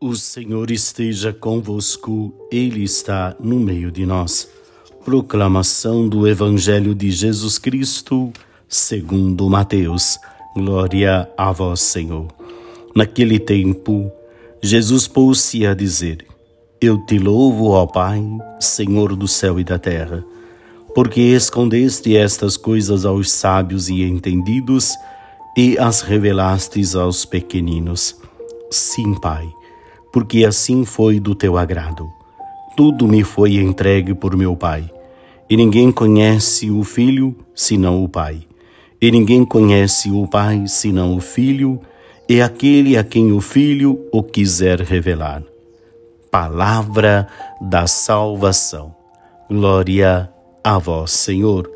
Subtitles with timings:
[0.00, 4.48] O Senhor esteja convosco, Ele está no meio de nós.
[5.04, 8.32] Proclamação do Evangelho de Jesus Cristo,
[8.68, 10.16] segundo Mateus.
[10.54, 12.28] Glória a vós, Senhor.
[12.94, 14.08] Naquele tempo,
[14.62, 16.24] Jesus pôs-se a dizer:
[16.80, 18.22] Eu te louvo, ó Pai,
[18.60, 20.24] Senhor do céu e da terra,
[20.94, 24.94] porque escondeste estas coisas aos sábios e entendidos
[25.56, 28.14] e as revelastes aos pequeninos.
[28.70, 29.57] Sim, Pai
[30.18, 32.10] porque assim foi do teu agrado.
[32.76, 34.90] Tudo me foi entregue por meu Pai,
[35.48, 38.40] e ninguém conhece o Filho senão o Pai,
[39.00, 41.80] e ninguém conhece o Pai senão o Filho,
[42.28, 45.44] e aquele a quem o Filho o quiser revelar.
[46.32, 47.28] Palavra
[47.60, 48.92] da salvação.
[49.48, 50.28] Glória
[50.64, 51.70] a vós, Senhor.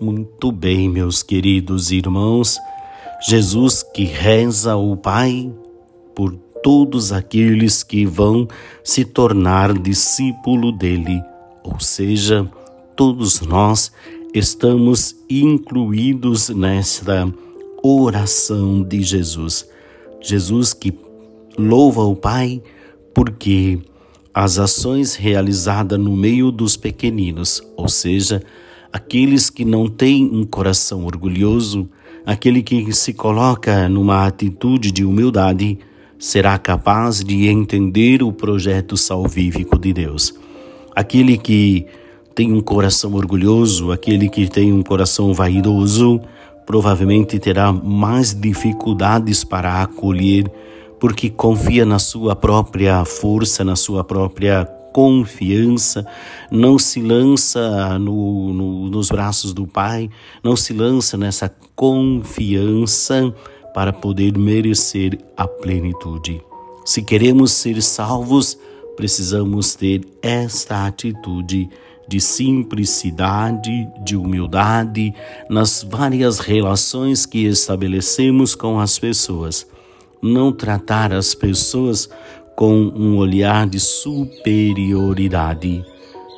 [0.00, 2.58] Muito bem, meus queridos irmãos,
[3.28, 5.52] Jesus que reza o Pai
[6.14, 8.48] por todos aqueles que vão
[8.82, 11.22] se tornar discípulo dele,
[11.62, 12.50] ou seja,
[12.96, 13.92] todos nós
[14.32, 17.30] estamos incluídos nesta
[17.82, 19.68] oração de Jesus.
[20.22, 20.98] Jesus que
[21.58, 22.62] louva o Pai
[23.12, 23.78] porque
[24.32, 28.42] as ações realizadas no meio dos pequeninos, ou seja,
[28.90, 31.90] aqueles que não têm um coração orgulhoso,
[32.24, 35.78] aquele que se coloca numa atitude de humildade,
[36.24, 40.32] será capaz de entender o projeto salvífico de Deus.
[40.96, 41.84] Aquele que
[42.34, 46.22] tem um coração orgulhoso, aquele que tem um coração vaidoso,
[46.64, 50.50] provavelmente terá mais dificuldades para acolher,
[50.98, 56.06] porque confia na sua própria força, na sua própria confiança,
[56.50, 60.08] não se lança no, no, nos braços do Pai,
[60.42, 63.30] não se lança nessa confiança
[63.74, 66.40] para poder merecer a plenitude.
[66.84, 68.56] Se queremos ser salvos,
[68.96, 71.68] precisamos ter esta atitude
[72.06, 75.12] de simplicidade, de humildade
[75.50, 79.66] nas várias relações que estabelecemos com as pessoas.
[80.22, 82.08] Não tratar as pessoas
[82.54, 85.84] com um olhar de superioridade,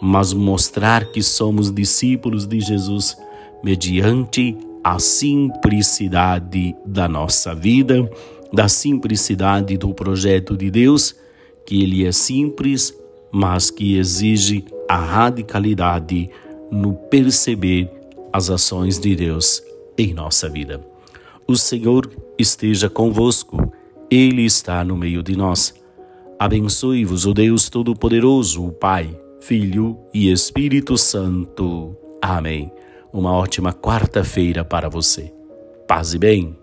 [0.00, 3.16] mas mostrar que somos discípulos de Jesus
[3.62, 8.08] mediante a simplicidade da nossa vida,
[8.52, 11.14] da simplicidade do projeto de Deus,
[11.66, 12.96] que ele é simples,
[13.30, 16.28] mas que exige a radicalidade
[16.70, 17.90] no perceber
[18.32, 19.62] as ações de Deus
[19.96, 20.80] em nossa vida.
[21.46, 23.72] O Senhor esteja convosco,
[24.10, 25.74] Ele está no meio de nós.
[26.38, 31.96] Abençoe-vos o Deus Todo-Poderoso, o Pai, Filho e Espírito Santo.
[32.20, 32.72] Amém.
[33.12, 35.30] Uma ótima quarta-feira para você.
[35.86, 36.61] Paz e bem.